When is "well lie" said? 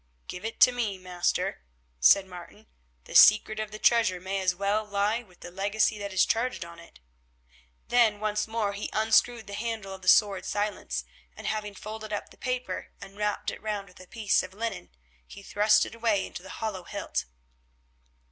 4.55-5.21